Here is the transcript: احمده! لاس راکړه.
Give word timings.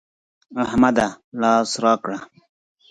احمده! 0.63 1.07
لاس 1.41 1.69
راکړه. 1.83 2.17